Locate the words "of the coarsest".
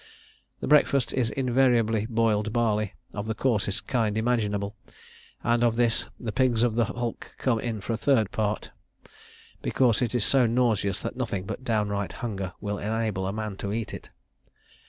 3.13-3.85